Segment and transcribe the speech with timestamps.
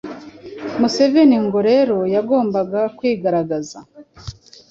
[0.79, 3.77] Museveni ngo rero yagombaga kwigaragaza